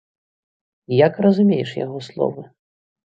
[1.07, 2.47] Як разумееш яго словы?